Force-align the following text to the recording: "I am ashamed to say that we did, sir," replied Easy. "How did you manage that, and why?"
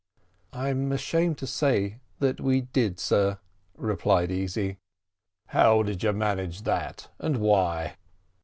"I 0.51 0.69
am 0.69 0.91
ashamed 0.91 1.37
to 1.37 1.45
say 1.45 1.99
that 2.17 2.41
we 2.41 2.61
did, 2.61 2.99
sir," 2.99 3.37
replied 3.77 4.31
Easy. 4.31 4.79
"How 5.49 5.83
did 5.83 6.01
you 6.01 6.11
manage 6.11 6.63
that, 6.63 7.09
and 7.19 7.37
why?" 7.37 7.97